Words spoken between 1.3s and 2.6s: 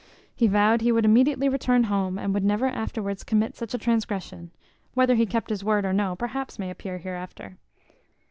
return home, and would